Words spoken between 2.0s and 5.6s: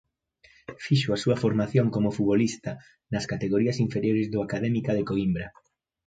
futbolista nas categorías inferiores do Académica de Coimbra.